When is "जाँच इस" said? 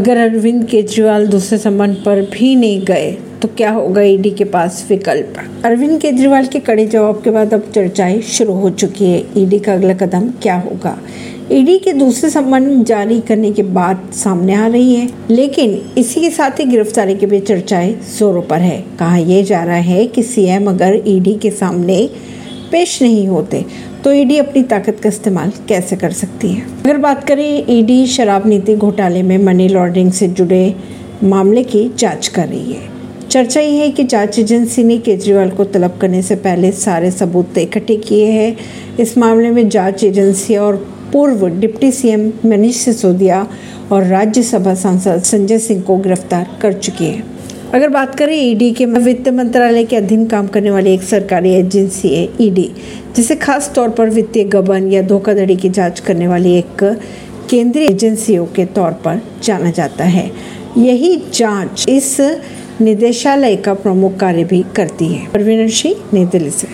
61.34-62.16